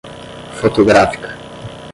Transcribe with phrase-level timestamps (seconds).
[0.59, 1.29] fotográfica